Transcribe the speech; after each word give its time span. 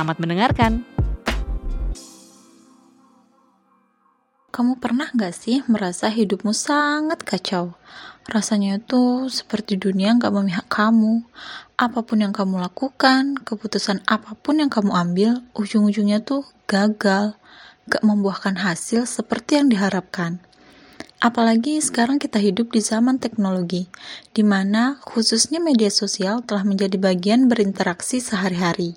Selamat 0.00 0.16
mendengarkan. 0.16 0.72
Kamu 4.48 4.80
pernah 4.80 5.12
nggak 5.12 5.34
sih 5.36 5.60
merasa 5.68 6.08
hidupmu 6.08 6.56
sangat 6.56 7.20
kacau? 7.20 7.76
Rasanya 8.24 8.80
itu 8.80 9.28
seperti 9.28 9.76
dunia 9.76 10.16
nggak 10.16 10.32
memihak 10.32 10.72
kamu. 10.72 11.20
Apa 11.76 12.00
pun 12.00 12.24
yang 12.24 12.32
kamu 12.32 12.64
lakukan, 12.64 13.44
keputusan 13.44 14.00
apa 14.08 14.40
pun 14.40 14.64
yang 14.64 14.72
kamu 14.72 14.88
ambil, 14.88 15.44
ujung-ujungnya 15.52 16.24
tuh 16.24 16.48
gagal. 16.64 17.36
Gak 17.84 18.00
membuahkan 18.00 18.56
hasil 18.56 19.04
seperti 19.04 19.60
yang 19.60 19.68
diharapkan. 19.68 20.40
Apalagi 21.20 21.76
sekarang 21.84 22.16
kita 22.16 22.40
hidup 22.40 22.72
di 22.72 22.80
zaman 22.80 23.20
teknologi, 23.20 23.92
di 24.32 24.40
mana 24.48 24.96
khususnya 25.04 25.60
media 25.60 25.92
sosial 25.92 26.40
telah 26.40 26.64
menjadi 26.64 26.96
bagian 26.96 27.52
berinteraksi 27.52 28.16
sehari-hari. 28.24 28.96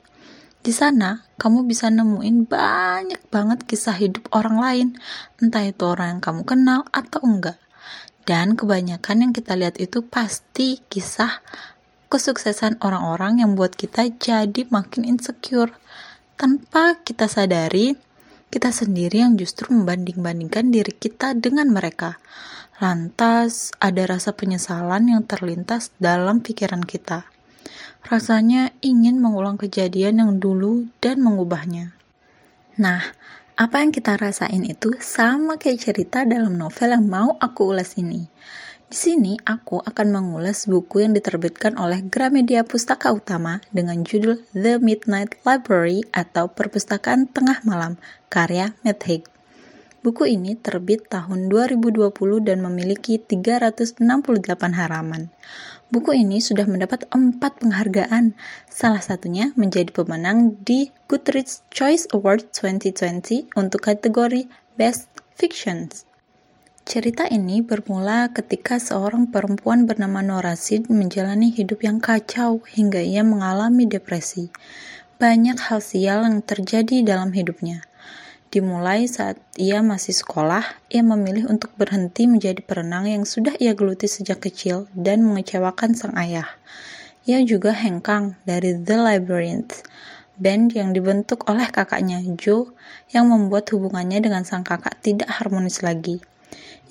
Di 0.63 0.71
sana, 0.71 1.27
kamu 1.35 1.67
bisa 1.67 1.91
nemuin 1.91 2.47
banyak 2.47 3.19
banget 3.27 3.67
kisah 3.67 3.99
hidup 3.99 4.31
orang 4.31 4.55
lain, 4.63 4.87
entah 5.43 5.59
itu 5.59 5.83
orang 5.83 6.15
yang 6.15 6.21
kamu 6.23 6.41
kenal 6.47 6.87
atau 6.95 7.19
enggak. 7.19 7.59
Dan 8.23 8.55
kebanyakan 8.55 9.27
yang 9.27 9.31
kita 9.35 9.59
lihat 9.59 9.75
itu 9.83 9.99
pasti 10.07 10.79
kisah 10.87 11.43
kesuksesan 12.07 12.79
orang-orang 12.79 13.43
yang 13.43 13.59
buat 13.59 13.75
kita 13.75 14.07
jadi 14.15 14.63
makin 14.71 15.03
insecure. 15.03 15.75
Tanpa 16.39 16.95
kita 17.03 17.27
sadari, 17.27 17.99
kita 18.47 18.71
sendiri 18.71 19.19
yang 19.19 19.35
justru 19.35 19.67
membanding-bandingkan 19.67 20.71
diri 20.71 20.95
kita 20.95 21.35
dengan 21.35 21.75
mereka. 21.75 22.23
Lantas, 22.79 23.75
ada 23.83 24.07
rasa 24.07 24.31
penyesalan 24.31 25.11
yang 25.11 25.27
terlintas 25.27 25.91
dalam 25.99 26.39
pikiran 26.39 26.87
kita. 26.87 27.32
Rasanya 28.03 28.75
ingin 28.83 29.17
mengulang 29.19 29.55
kejadian 29.55 30.19
yang 30.21 30.31
dulu 30.41 30.91
dan 30.99 31.23
mengubahnya. 31.23 31.95
Nah, 32.77 33.01
apa 33.53 33.85
yang 33.85 33.93
kita 33.93 34.17
rasain 34.17 34.65
itu 34.65 34.97
sama 34.97 35.61
kayak 35.61 35.85
cerita 35.85 36.25
dalam 36.25 36.57
novel 36.57 36.89
yang 36.89 37.05
mau 37.05 37.37
aku 37.37 37.69
ulas 37.69 38.01
ini. 38.01 38.25
Di 38.93 38.97
sini 38.97 39.33
aku 39.41 39.81
akan 39.81 40.07
mengulas 40.13 40.69
buku 40.69 41.01
yang 41.01 41.17
diterbitkan 41.17 41.81
oleh 41.81 42.05
Gramedia 42.05 42.61
Pustaka 42.61 43.09
Utama 43.09 43.57
dengan 43.73 44.05
judul 44.05 44.45
The 44.53 44.77
Midnight 44.77 45.41
Library 45.41 46.05
atau 46.13 46.45
Perpustakaan 46.53 47.25
Tengah 47.25 47.65
Malam 47.65 47.97
karya 48.29 48.77
Matt 48.85 49.01
Haig. 49.09 49.32
Buku 50.03 50.27
ini 50.27 50.59
terbit 50.59 51.07
tahun 51.07 51.47
2020 51.47 52.11
dan 52.43 52.59
memiliki 52.59 53.23
368 53.23 54.03
halaman. 54.75 55.31
Buku 55.95 56.11
ini 56.11 56.43
sudah 56.43 56.67
mendapat 56.67 57.07
empat 57.07 57.63
penghargaan, 57.63 58.35
salah 58.67 58.99
satunya 58.99 59.55
menjadi 59.55 59.95
pemenang 59.95 60.59
di 60.59 60.91
Goodreads 61.07 61.63
Choice 61.71 62.11
Award 62.11 62.51
2020 62.51 63.55
untuk 63.55 63.79
kategori 63.79 64.43
Best 64.75 65.07
Fictions. 65.39 66.03
Cerita 66.83 67.23
ini 67.31 67.63
bermula 67.63 68.27
ketika 68.35 68.83
seorang 68.83 69.31
perempuan 69.31 69.87
bernama 69.87 70.19
Nora 70.19 70.59
Sid 70.59 70.91
menjalani 70.91 71.47
hidup 71.55 71.79
yang 71.79 72.03
kacau 72.03 72.59
hingga 72.75 72.99
ia 72.99 73.23
mengalami 73.23 73.87
depresi. 73.87 74.51
Banyak 75.15 75.63
hal 75.71 75.79
sial 75.79 76.27
yang 76.27 76.43
terjadi 76.43 77.07
dalam 77.07 77.31
hidupnya. 77.31 77.87
Dimulai 78.53 79.09
saat 79.09 79.41
ia 79.57 79.81
masih 79.81 80.13
sekolah, 80.13 80.61
ia 80.93 81.01
memilih 81.01 81.49
untuk 81.49 81.73
berhenti 81.73 82.29
menjadi 82.29 82.61
perenang 82.61 83.09
yang 83.09 83.25
sudah 83.25 83.57
ia 83.57 83.73
geluti 83.73 84.05
sejak 84.05 84.45
kecil 84.45 84.85
dan 84.93 85.25
mengecewakan 85.25 85.97
sang 85.97 86.13
ayah. 86.13 86.45
Ia 87.25 87.41
juga 87.41 87.73
hengkang 87.73 88.37
dari 88.45 88.77
The 88.77 89.01
Labyrinth, 89.01 89.81
band 90.37 90.77
yang 90.77 90.93
dibentuk 90.93 91.49
oleh 91.49 91.65
kakaknya 91.65 92.21
Joe 92.37 92.69
yang 93.09 93.33
membuat 93.33 93.73
hubungannya 93.73 94.21
dengan 94.21 94.45
sang 94.45 94.61
kakak 94.61 95.01
tidak 95.01 95.33
harmonis 95.33 95.81
lagi. 95.81 96.21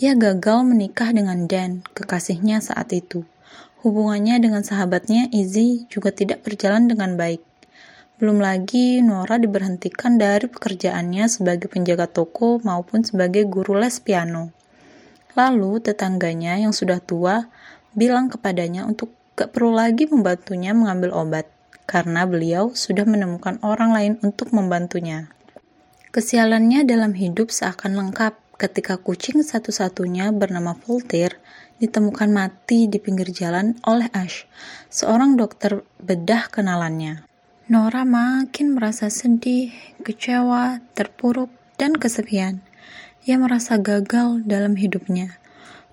Ia 0.02 0.18
gagal 0.18 0.66
menikah 0.66 1.14
dengan 1.14 1.46
Dan, 1.46 1.86
kekasihnya 1.94 2.58
saat 2.58 2.90
itu. 2.90 3.22
Hubungannya 3.86 4.42
dengan 4.42 4.66
sahabatnya 4.66 5.30
Izzy 5.30 5.86
juga 5.86 6.10
tidak 6.10 6.42
berjalan 6.42 6.90
dengan 6.90 7.14
baik. 7.14 7.51
Belum 8.20 8.42
lagi 8.42 9.00
Nora 9.00 9.40
diberhentikan 9.40 10.20
dari 10.20 10.50
pekerjaannya 10.50 11.30
sebagai 11.30 11.68
penjaga 11.72 12.10
toko 12.10 12.60
maupun 12.60 13.06
sebagai 13.06 13.48
guru 13.48 13.78
les 13.78 14.00
piano. 14.02 14.52
Lalu 15.32 15.80
tetangganya 15.80 16.60
yang 16.60 16.76
sudah 16.76 17.00
tua 17.00 17.48
bilang 17.96 18.28
kepadanya 18.28 18.84
untuk 18.84 19.12
gak 19.32 19.56
perlu 19.56 19.72
lagi 19.72 20.04
membantunya 20.08 20.76
mengambil 20.76 21.16
obat 21.16 21.48
karena 21.88 22.28
beliau 22.28 22.76
sudah 22.76 23.08
menemukan 23.08 23.56
orang 23.64 23.90
lain 23.92 24.12
untuk 24.20 24.52
membantunya. 24.52 25.32
Kesialannya 26.12 26.84
dalam 26.84 27.16
hidup 27.16 27.48
seakan 27.48 27.96
lengkap 27.96 28.36
ketika 28.60 29.00
kucing 29.00 29.40
satu-satunya 29.40 30.30
bernama 30.30 30.76
Voltaire 30.76 31.40
ditemukan 31.80 32.30
mati 32.30 32.86
di 32.86 33.02
pinggir 33.02 33.32
jalan 33.34 33.74
oleh 33.88 34.06
Ash, 34.14 34.46
seorang 34.92 35.34
dokter 35.34 35.82
bedah 35.98 36.46
kenalannya. 36.52 37.31
Nora 37.72 38.04
makin 38.04 38.76
merasa 38.76 39.08
sedih, 39.08 39.72
kecewa, 40.04 40.84
terpuruk, 40.92 41.48
dan 41.80 41.96
kesepian. 41.96 42.60
Ia 43.24 43.40
merasa 43.40 43.80
gagal 43.80 44.44
dalam 44.44 44.76
hidupnya. 44.76 45.40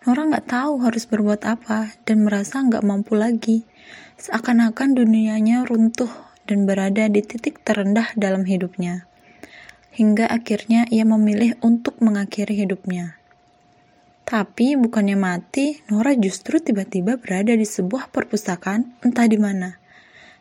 Nora 0.03 0.27
nggak 0.27 0.51
tahu 0.51 0.83
harus 0.83 1.07
berbuat 1.07 1.47
apa 1.47 1.95
dan 2.03 2.27
merasa 2.27 2.59
nggak 2.59 2.83
mampu 2.83 3.15
lagi. 3.15 3.63
Seakan-akan 4.19 4.91
dunianya 4.91 5.63
runtuh 5.63 6.11
dan 6.43 6.67
berada 6.67 7.07
di 7.07 7.23
titik 7.23 7.63
terendah 7.63 8.11
dalam 8.19 8.43
hidupnya. 8.43 9.07
Hingga 9.95 10.27
akhirnya 10.27 10.83
ia 10.91 11.07
memilih 11.07 11.55
untuk 11.63 12.03
mengakhiri 12.03 12.59
hidupnya. 12.59 13.15
Tapi 14.27 14.75
bukannya 14.75 15.15
mati, 15.15 15.79
Nora 15.87 16.11
justru 16.19 16.59
tiba-tiba 16.59 17.15
berada 17.15 17.55
di 17.55 17.63
sebuah 17.63 18.11
perpustakaan 18.11 18.99
entah 18.99 19.31
di 19.31 19.39
mana. 19.39 19.78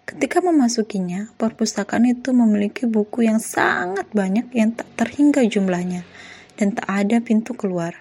Ketika 0.09 0.41
memasukinya, 0.41 1.29
perpustakaan 1.37 2.09
itu 2.09 2.33
memiliki 2.33 2.89
buku 2.89 3.29
yang 3.29 3.37
sangat 3.37 4.09
banyak 4.17 4.49
yang 4.57 4.73
tak 4.73 4.89
terhingga 4.97 5.45
jumlahnya, 5.45 6.09
dan 6.57 6.73
tak 6.73 6.89
ada 6.89 7.21
pintu 7.21 7.53
keluar. 7.53 7.93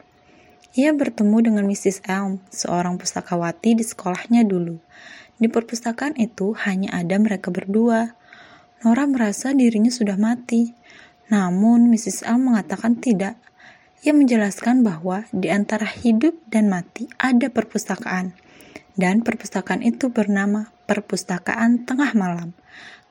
Ia 0.72 0.96
bertemu 0.96 1.52
dengan 1.52 1.68
Mrs. 1.68 2.08
Elm, 2.08 2.40
seorang 2.48 2.96
pustakawati 2.96 3.76
di 3.76 3.84
sekolahnya 3.84 4.48
dulu. 4.48 4.80
Di 5.36 5.52
perpustakaan 5.52 6.16
itu 6.16 6.56
hanya 6.64 6.96
ada 6.96 7.20
mereka 7.20 7.52
berdua. 7.52 8.16
Nora 8.88 9.04
merasa 9.04 9.52
dirinya 9.52 9.92
sudah 9.92 10.16
mati, 10.16 10.72
namun 11.28 11.92
Mrs. 11.92 12.24
Elm 12.24 12.56
mengatakan 12.56 13.04
tidak. 13.04 13.36
Ia 14.08 14.16
menjelaskan 14.16 14.80
bahwa 14.80 15.28
di 15.36 15.52
antara 15.52 15.84
hidup 15.84 16.40
dan 16.48 16.72
mati 16.72 17.12
ada 17.20 17.52
perpustakaan, 17.52 18.32
dan 18.98 19.24
perpustakaan 19.24 19.86
itu 19.86 20.12
bernama 20.12 20.74
perpustakaan 20.90 21.88
tengah 21.88 22.12
malam, 22.18 22.52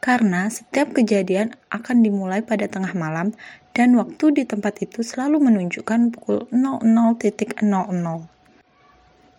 karena 0.04 0.50
setiap 0.52 0.92
kejadian 0.92 1.56
akan 1.72 2.04
dimulai 2.04 2.44
pada 2.44 2.68
tengah 2.68 2.92
malam 2.92 3.32
dan 3.72 3.96
waktu 3.96 4.36
di 4.36 4.44
tempat 4.44 4.82
itu 4.84 5.00
selalu 5.00 5.40
menunjukkan 5.40 6.12
pukul 6.12 6.50
00.00. 6.52 8.35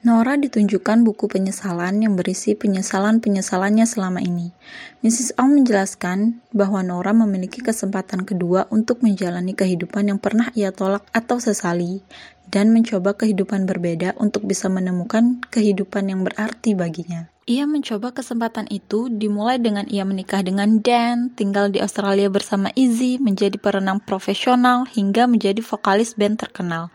Nora 0.06 0.38
ditunjukkan 0.38 1.02
buku 1.02 1.26
penyesalan 1.26 2.06
yang 2.06 2.14
berisi 2.14 2.54
penyesalan-penyesalannya 2.54 3.90
selama 3.90 4.22
ini. 4.22 4.54
Mrs. 5.02 5.34
Ong 5.42 5.58
menjelaskan 5.58 6.38
bahwa 6.54 6.86
Nora 6.86 7.18
memiliki 7.18 7.66
kesempatan 7.66 8.22
kedua 8.22 8.70
untuk 8.70 9.02
menjalani 9.02 9.58
kehidupan 9.58 10.14
yang 10.14 10.22
pernah 10.22 10.54
ia 10.54 10.70
tolak 10.70 11.02
atau 11.18 11.42
sesali 11.42 12.06
dan 12.46 12.70
mencoba 12.70 13.18
kehidupan 13.18 13.66
berbeda 13.66 14.14
untuk 14.22 14.46
bisa 14.46 14.70
menemukan 14.70 15.42
kehidupan 15.50 16.14
yang 16.14 16.22
berarti 16.22 16.78
baginya. 16.78 17.28
Ia 17.48 17.64
mencoba 17.64 18.12
kesempatan 18.12 18.68
itu 18.68 19.08
dimulai 19.08 19.56
dengan 19.56 19.88
ia 19.88 20.04
menikah 20.04 20.44
dengan 20.44 20.84
Dan, 20.84 21.32
tinggal 21.32 21.72
di 21.72 21.80
Australia 21.80 22.28
bersama 22.28 22.76
Izzy, 22.76 23.24
menjadi 23.24 23.56
perenang 23.56 24.04
profesional, 24.04 24.84
hingga 24.84 25.32
menjadi 25.32 25.64
vokalis 25.64 26.14
band 26.20 26.44
terkenal. 26.44 26.92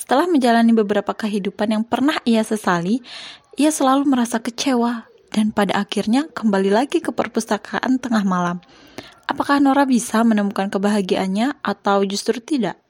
Setelah 0.00 0.24
menjalani 0.24 0.72
beberapa 0.72 1.12
kehidupan 1.12 1.76
yang 1.76 1.84
pernah 1.84 2.16
ia 2.24 2.40
sesali, 2.40 3.04
ia 3.60 3.68
selalu 3.68 4.08
merasa 4.08 4.40
kecewa 4.40 5.04
dan 5.28 5.52
pada 5.52 5.76
akhirnya 5.76 6.24
kembali 6.32 6.72
lagi 6.72 7.04
ke 7.04 7.12
perpustakaan 7.12 8.00
tengah 8.00 8.24
malam. 8.24 8.64
Apakah 9.28 9.60
Nora 9.60 9.84
bisa 9.84 10.24
menemukan 10.24 10.72
kebahagiaannya 10.72 11.60
atau 11.60 12.00
justru 12.08 12.40
tidak? 12.40 12.80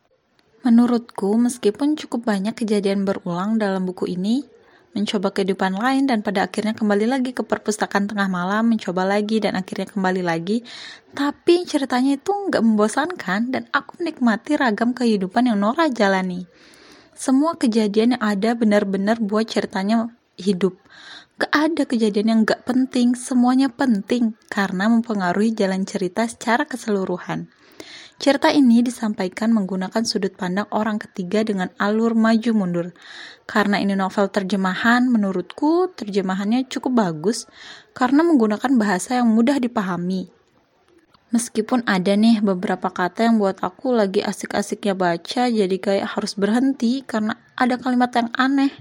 Menurutku, 0.63 1.35
meskipun 1.35 1.99
cukup 1.99 2.31
banyak 2.31 2.55
kejadian 2.55 3.03
berulang 3.03 3.59
dalam 3.59 3.91
buku 3.91 4.15
ini, 4.15 4.47
mencoba 4.95 5.35
kehidupan 5.35 5.83
lain 5.83 6.07
dan 6.07 6.23
pada 6.23 6.47
akhirnya 6.47 6.79
kembali 6.79 7.11
lagi 7.11 7.35
ke 7.35 7.43
perpustakaan 7.43 8.07
tengah 8.07 8.31
malam, 8.31 8.71
mencoba 8.71 9.03
lagi 9.03 9.43
dan 9.43 9.59
akhirnya 9.59 9.91
kembali 9.91 10.23
lagi. 10.23 10.63
Tapi 11.11 11.67
ceritanya 11.67 12.15
itu 12.15 12.31
nggak 12.31 12.63
membosankan 12.63 13.51
dan 13.51 13.67
aku 13.75 13.99
menikmati 13.99 14.55
ragam 14.55 14.95
kehidupan 14.95 15.51
yang 15.51 15.59
Nora 15.59 15.91
jalani. 15.91 16.47
Semua 17.21 17.53
kejadian 17.53 18.17
yang 18.17 18.25
ada 18.25 18.57
benar-benar 18.57 19.21
buat 19.21 19.45
ceritanya 19.45 20.09
hidup. 20.41 20.81
Gak 21.37 21.53
ada 21.53 21.85
kejadian 21.85 22.33
yang 22.33 22.41
gak 22.49 22.65
penting, 22.65 23.13
semuanya 23.13 23.69
penting 23.69 24.41
karena 24.49 24.89
mempengaruhi 24.89 25.53
jalan 25.53 25.85
cerita 25.85 26.25
secara 26.25 26.65
keseluruhan. 26.65 27.53
Cerita 28.17 28.49
ini 28.49 28.81
disampaikan 28.81 29.53
menggunakan 29.53 30.01
sudut 30.01 30.33
pandang 30.33 30.65
orang 30.73 30.97
ketiga 30.97 31.45
dengan 31.45 31.69
alur 31.77 32.17
maju 32.17 32.57
mundur. 32.57 32.97
Karena 33.45 33.77
ini 33.85 33.93
novel 33.93 34.33
terjemahan, 34.33 35.05
menurutku 35.05 35.93
terjemahannya 35.93 36.73
cukup 36.73 37.05
bagus 37.05 37.45
karena 37.93 38.25
menggunakan 38.25 38.81
bahasa 38.81 39.21
yang 39.21 39.29
mudah 39.29 39.61
dipahami. 39.61 40.40
Meskipun 41.31 41.87
ada 41.87 42.19
nih 42.19 42.43
beberapa 42.43 42.91
kata 42.91 43.31
yang 43.31 43.39
buat 43.39 43.63
aku 43.63 43.95
lagi 43.95 44.19
asik-asiknya 44.19 44.99
baca 44.99 45.47
jadi 45.47 45.77
kayak 45.79 46.19
harus 46.19 46.35
berhenti 46.35 47.07
karena 47.07 47.39
ada 47.55 47.79
kalimat 47.79 48.11
yang 48.19 48.31
aneh. 48.35 48.75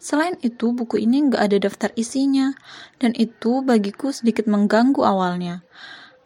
Selain 0.00 0.38
itu, 0.40 0.72
buku 0.72 1.02
ini 1.02 1.28
nggak 1.28 1.42
ada 1.50 1.56
daftar 1.60 1.90
isinya, 1.92 2.56
dan 3.02 3.12
itu 3.18 3.60
bagiku 3.60 4.14
sedikit 4.14 4.48
mengganggu 4.48 5.02
awalnya 5.04 5.66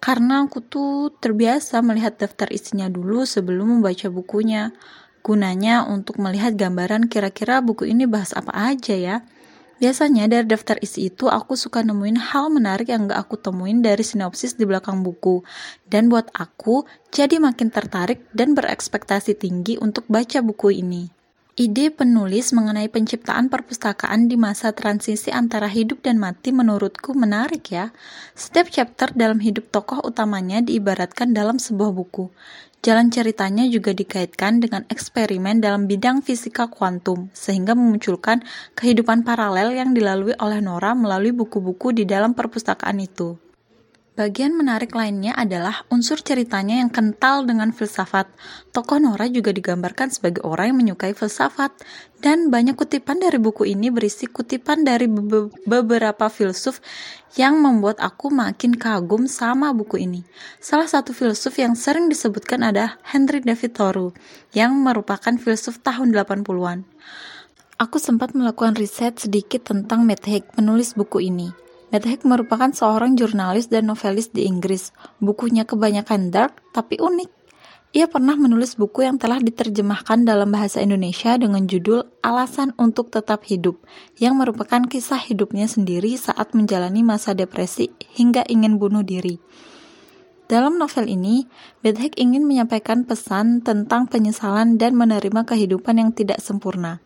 karena 0.05 0.44
aku 0.44 0.61
tuh 0.61 1.16
terbiasa 1.16 1.81
melihat 1.81 2.20
daftar 2.20 2.52
isinya 2.52 2.93
dulu 2.93 3.25
sebelum 3.25 3.81
membaca 3.81 4.12
bukunya. 4.12 4.76
Gunanya 5.25 5.88
untuk 5.88 6.20
melihat 6.20 6.61
gambaran 6.61 7.08
kira-kira 7.08 7.64
buku 7.64 7.88
ini 7.88 8.05
bahas 8.05 8.37
apa 8.37 8.52
aja 8.52 8.93
ya. 8.93 9.16
Biasanya 9.85 10.33
dari 10.33 10.49
daftar 10.49 10.81
isi 10.81 11.13
itu 11.13 11.29
aku 11.29 11.61
suka 11.61 11.85
nemuin 11.85 12.17
hal 12.17 12.49
menarik 12.49 12.89
yang 12.89 13.05
gak 13.05 13.29
aku 13.29 13.37
temuin 13.37 13.85
dari 13.85 14.01
sinopsis 14.01 14.57
di 14.57 14.65
belakang 14.65 15.05
buku. 15.05 15.45
Dan 15.85 16.09
buat 16.09 16.33
aku 16.33 16.89
jadi 17.13 17.37
makin 17.37 17.69
tertarik 17.69 18.25
dan 18.33 18.57
berekspektasi 18.57 19.37
tinggi 19.37 19.77
untuk 19.77 20.09
baca 20.09 20.41
buku 20.41 20.81
ini. 20.81 21.13
Ide 21.61 21.93
penulis 21.93 22.57
mengenai 22.57 22.89
penciptaan 22.89 23.53
perpustakaan 23.53 24.25
di 24.25 24.41
masa 24.41 24.73
transisi 24.73 25.29
antara 25.29 25.69
hidup 25.69 26.01
dan 26.01 26.17
mati 26.17 26.49
menurutku 26.49 27.13
menarik 27.13 27.69
ya. 27.69 27.93
Setiap 28.33 28.73
chapter 28.73 29.13
dalam 29.13 29.37
hidup 29.45 29.69
tokoh 29.69 30.01
utamanya 30.01 30.65
diibaratkan 30.65 31.37
dalam 31.37 31.61
sebuah 31.61 31.93
buku. 31.93 32.33
Jalan 32.85 33.09
ceritanya 33.09 33.65
juga 33.65 33.97
dikaitkan 33.97 34.61
dengan 34.61 34.85
eksperimen 34.93 35.57
dalam 35.57 35.89
bidang 35.89 36.21
fisika 36.21 36.69
kuantum, 36.69 37.33
sehingga 37.33 37.73
memunculkan 37.73 38.45
kehidupan 38.77 39.25
paralel 39.25 39.73
yang 39.73 39.97
dilalui 39.97 40.37
oleh 40.37 40.61
Nora 40.61 40.93
melalui 40.93 41.33
buku-buku 41.33 41.97
di 41.97 42.05
dalam 42.05 42.37
perpustakaan 42.37 43.01
itu. 43.01 43.41
Bagian 44.14 44.55
menarik 44.55 44.94
lainnya 44.94 45.34
adalah 45.34 45.82
unsur 45.90 46.22
ceritanya 46.22 46.78
yang 46.78 46.87
kental 46.87 47.43
dengan 47.43 47.75
filsafat. 47.75 48.31
Tokoh 48.70 49.02
Nora 49.02 49.26
juga 49.26 49.50
digambarkan 49.50 50.06
sebagai 50.06 50.46
orang 50.46 50.70
yang 50.70 50.78
menyukai 50.78 51.19
filsafat, 51.19 51.75
dan 52.22 52.46
banyak 52.46 52.78
kutipan 52.78 53.19
dari 53.19 53.43
buku 53.43 53.66
ini 53.66 53.90
berisi 53.90 54.31
kutipan 54.31 54.87
dari 54.87 55.11
be 55.11 55.50
beberapa 55.66 56.31
filsuf 56.31 56.78
yang 57.34 57.58
membuat 57.58 57.99
aku 57.99 58.31
makin 58.31 58.78
kagum 58.78 59.26
sama 59.26 59.75
buku 59.75 60.06
ini. 60.06 60.22
Salah 60.62 60.87
satu 60.87 61.11
filsuf 61.11 61.58
yang 61.58 61.75
sering 61.75 62.06
disebutkan 62.06 62.62
adalah 62.62 63.02
Henry 63.02 63.43
David 63.43 63.75
Thoreau, 63.75 64.14
yang 64.55 64.78
merupakan 64.78 65.34
filsuf 65.34 65.82
tahun 65.82 66.14
80-an. 66.14 66.87
Aku 67.82 67.99
sempat 67.99 68.31
melakukan 68.38 68.78
riset 68.78 69.19
sedikit 69.19 69.75
tentang 69.75 70.06
Matt 70.06 70.22
Haig, 70.31 70.46
penulis 70.55 70.94
buku 70.94 71.26
ini. 71.26 71.63
Haig 72.02 72.26
merupakan 72.26 72.75
seorang 72.75 73.14
jurnalis 73.14 73.70
dan 73.70 73.87
novelis 73.87 74.35
di 74.35 74.50
Inggris. 74.50 74.91
Bukunya 75.23 75.62
kebanyakan 75.62 76.35
dark 76.35 76.58
tapi 76.75 76.99
unik. 76.99 77.31
Ia 77.94 78.11
pernah 78.11 78.35
menulis 78.35 78.75
buku 78.75 79.06
yang 79.06 79.23
telah 79.23 79.38
diterjemahkan 79.38 80.26
dalam 80.26 80.50
bahasa 80.50 80.82
Indonesia 80.82 81.38
dengan 81.38 81.70
judul 81.70 82.02
Alasan 82.26 82.75
untuk 82.75 83.14
Tetap 83.14 83.46
Hidup, 83.46 83.79
yang 84.19 84.35
merupakan 84.35 84.82
kisah 84.82 85.23
hidupnya 85.23 85.70
sendiri 85.70 86.19
saat 86.19 86.58
menjalani 86.58 87.06
masa 87.06 87.38
depresi 87.38 87.94
hingga 88.19 88.43
ingin 88.50 88.82
bunuh 88.82 89.06
diri. 89.06 89.38
Dalam 90.50 90.75
novel 90.75 91.06
ini, 91.06 91.47
Bethek 91.87 92.19
ingin 92.19 92.43
menyampaikan 92.43 93.06
pesan 93.06 93.62
tentang 93.62 94.11
penyesalan 94.11 94.75
dan 94.75 94.99
menerima 94.99 95.47
kehidupan 95.47 96.02
yang 96.02 96.11
tidak 96.11 96.43
sempurna. 96.43 96.99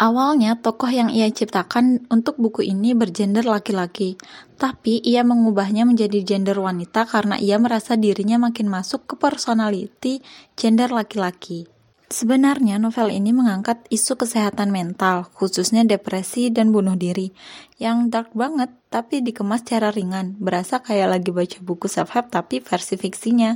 Awalnya, 0.00 0.56
tokoh 0.56 0.88
yang 0.88 1.12
ia 1.12 1.28
ciptakan 1.28 2.08
untuk 2.08 2.40
buku 2.40 2.64
ini 2.64 2.96
bergender 2.96 3.44
laki-laki, 3.44 4.16
tapi 4.56 4.96
ia 5.04 5.20
mengubahnya 5.20 5.84
menjadi 5.84 6.24
gender 6.24 6.56
wanita 6.56 7.04
karena 7.04 7.36
ia 7.36 7.60
merasa 7.60 8.00
dirinya 8.00 8.40
makin 8.40 8.72
masuk 8.72 9.04
ke 9.04 9.14
personality 9.20 10.24
gender 10.56 10.88
laki-laki. 10.88 11.68
Sebenarnya 12.08 12.80
novel 12.80 13.12
ini 13.12 13.28
mengangkat 13.36 13.84
isu 13.92 14.16
kesehatan 14.16 14.72
mental, 14.72 15.28
khususnya 15.36 15.84
depresi 15.84 16.48
dan 16.48 16.72
bunuh 16.72 16.96
diri, 16.96 17.36
yang 17.76 18.08
dark 18.08 18.32
banget 18.32 18.72
tapi 18.88 19.20
dikemas 19.20 19.68
secara 19.68 19.92
ringan, 19.92 20.32
berasa 20.40 20.80
kayak 20.80 21.12
lagi 21.12 21.28
baca 21.28 21.60
buku 21.60 21.92
self-help 21.92 22.32
tapi 22.32 22.64
versi 22.64 22.96
fiksinya. 22.96 23.52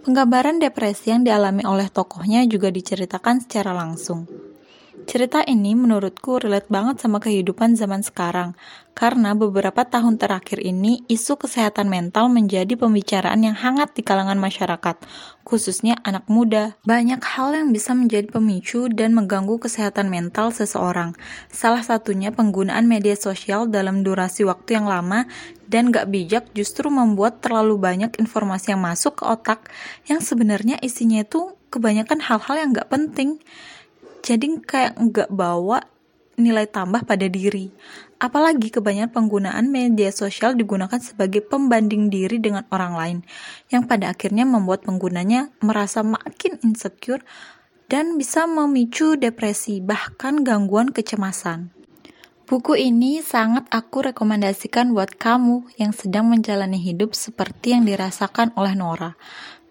Penggambaran 0.00 0.64
depresi 0.64 1.12
yang 1.12 1.28
dialami 1.28 1.60
oleh 1.68 1.92
tokohnya 1.92 2.40
juga 2.48 2.72
diceritakan 2.72 3.44
secara 3.44 3.76
langsung. 3.76 4.53
Cerita 5.04 5.44
ini 5.44 5.76
menurutku 5.76 6.40
relate 6.40 6.72
banget 6.72 6.96
sama 6.96 7.20
kehidupan 7.20 7.76
zaman 7.76 8.00
sekarang, 8.00 8.56
karena 8.96 9.36
beberapa 9.36 9.84
tahun 9.84 10.16
terakhir 10.16 10.64
ini 10.64 11.04
isu 11.12 11.36
kesehatan 11.36 11.92
mental 11.92 12.32
menjadi 12.32 12.72
pembicaraan 12.72 13.44
yang 13.44 13.52
hangat 13.52 13.92
di 13.92 14.00
kalangan 14.00 14.40
masyarakat, 14.40 14.96
khususnya 15.44 16.00
anak 16.08 16.24
muda. 16.32 16.80
Banyak 16.88 17.20
hal 17.20 17.52
yang 17.52 17.68
bisa 17.76 17.92
menjadi 17.92 18.32
pemicu 18.32 18.88
dan 18.88 19.12
mengganggu 19.12 19.60
kesehatan 19.60 20.08
mental 20.08 20.56
seseorang. 20.56 21.12
Salah 21.52 21.84
satunya 21.84 22.32
penggunaan 22.32 22.88
media 22.88 23.12
sosial 23.12 23.68
dalam 23.68 24.00
durasi 24.08 24.48
waktu 24.48 24.80
yang 24.80 24.88
lama 24.88 25.28
dan 25.68 25.92
gak 25.92 26.08
bijak 26.08 26.44
justru 26.56 26.88
membuat 26.88 27.44
terlalu 27.44 27.76
banyak 27.76 28.16
informasi 28.16 28.72
yang 28.72 28.80
masuk 28.80 29.20
ke 29.20 29.24
otak 29.28 29.68
yang 30.08 30.24
sebenarnya 30.24 30.80
isinya 30.80 31.20
itu 31.20 31.52
kebanyakan 31.68 32.22
hal-hal 32.24 32.56
yang 32.56 32.70
gak 32.72 32.88
penting 32.88 33.42
jadi 34.24 34.56
kayak 34.64 34.96
nggak 34.96 35.28
bawa 35.28 35.84
nilai 36.40 36.66
tambah 36.66 37.04
pada 37.06 37.28
diri. 37.28 37.70
Apalagi 38.18 38.72
kebanyakan 38.72 39.12
penggunaan 39.12 39.68
media 39.68 40.08
sosial 40.08 40.56
digunakan 40.56 40.96
sebagai 40.96 41.44
pembanding 41.44 42.08
diri 42.08 42.40
dengan 42.40 42.64
orang 42.72 42.94
lain, 42.96 43.18
yang 43.68 43.84
pada 43.84 44.16
akhirnya 44.16 44.48
membuat 44.48 44.82
penggunanya 44.88 45.52
merasa 45.60 46.00
makin 46.00 46.56
insecure 46.64 47.20
dan 47.92 48.16
bisa 48.16 48.48
memicu 48.48 49.20
depresi, 49.20 49.84
bahkan 49.84 50.40
gangguan 50.40 50.88
kecemasan. 50.88 51.68
Buku 52.44 52.76
ini 52.76 53.24
sangat 53.24 53.64
aku 53.72 54.12
rekomendasikan 54.12 54.92
buat 54.92 55.16
kamu 55.16 55.64
yang 55.80 55.96
sedang 55.96 56.28
menjalani 56.28 56.76
hidup 56.76 57.16
seperti 57.16 57.72
yang 57.72 57.88
dirasakan 57.88 58.52
oleh 58.60 58.76
Nora. 58.76 59.16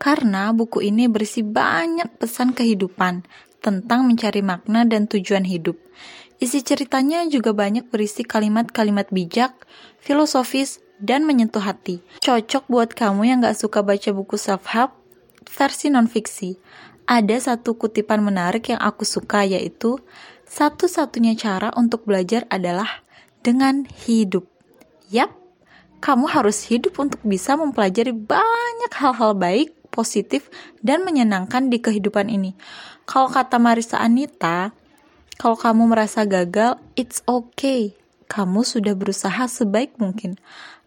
Karena 0.01 0.49
buku 0.49 0.81
ini 0.81 1.05
berisi 1.05 1.45
banyak 1.45 2.17
pesan 2.17 2.57
kehidupan, 2.57 3.23
tentang 3.63 4.03
mencari 4.03 4.43
makna 4.43 4.83
dan 4.83 5.07
tujuan 5.07 5.47
hidup. 5.47 5.79
Isi 6.43 6.59
ceritanya 6.59 7.23
juga 7.31 7.55
banyak 7.55 7.87
berisi 7.87 8.27
kalimat-kalimat 8.27 9.07
bijak, 9.15 9.55
filosofis, 10.03 10.83
dan 10.99 11.23
menyentuh 11.23 11.63
hati. 11.63 12.03
Cocok 12.19 12.67
buat 12.67 12.91
kamu 12.91 13.31
yang 13.31 13.39
gak 13.39 13.55
suka 13.55 13.79
baca 13.79 14.11
buku 14.11 14.35
self-help 14.35 14.91
versi 15.47 15.87
non-fiksi. 15.87 16.59
Ada 17.07 17.51
satu 17.51 17.75
kutipan 17.75 18.23
menarik 18.23 18.71
yang 18.71 18.79
aku 18.79 19.03
suka 19.03 19.43
yaitu, 19.43 19.99
satu-satunya 20.47 21.35
cara 21.35 21.71
untuk 21.75 22.07
belajar 22.07 22.47
adalah 22.47 23.03
dengan 23.43 23.83
hidup. 24.07 24.47
Yap, 25.11 25.35
kamu 25.99 26.31
harus 26.31 26.63
hidup 26.67 26.95
untuk 26.99 27.19
bisa 27.23 27.59
mempelajari 27.59 28.15
banyak 28.15 28.91
hal-hal 28.95 29.35
baik, 29.35 29.75
positif, 29.93 30.49
dan 30.81 31.05
menyenangkan 31.05 31.69
di 31.69 31.77
kehidupan 31.77 32.33
ini. 32.33 32.57
Kalau 33.05 33.29
kata 33.29 33.61
Marisa 33.61 34.01
Anita, 34.01 34.73
kalau 35.37 35.53
kamu 35.53 35.93
merasa 35.93 36.25
gagal, 36.25 36.81
it's 36.97 37.21
okay. 37.29 37.93
Kamu 38.25 38.65
sudah 38.65 38.97
berusaha 38.97 39.45
sebaik 39.45 40.01
mungkin. 40.01 40.41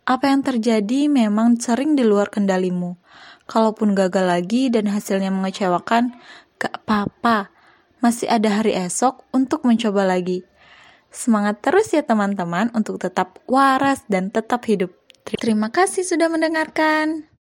Apa 0.06 0.30
yang 0.30 0.42
terjadi 0.42 1.06
memang 1.06 1.58
sering 1.62 1.94
di 1.94 2.02
luar 2.02 2.30
kendalimu. 2.30 2.98
Kalaupun 3.46 3.94
gagal 3.94 4.26
lagi 4.26 4.66
dan 4.70 4.90
hasilnya 4.90 5.30
mengecewakan, 5.30 6.18
gak 6.58 6.82
apa-apa. 6.82 7.54
Masih 8.02 8.26
ada 8.26 8.58
hari 8.58 8.74
esok 8.74 9.26
untuk 9.30 9.62
mencoba 9.62 10.02
lagi. 10.02 10.42
Semangat 11.10 11.62
terus 11.62 11.90
ya 11.94 12.02
teman-teman 12.02 12.70
untuk 12.74 12.98
tetap 13.02 13.38
waras 13.46 14.02
dan 14.10 14.30
tetap 14.30 14.66
hidup. 14.66 14.94
Terima 15.26 15.74
kasih 15.74 16.06
sudah 16.06 16.30
mendengarkan. 16.30 17.35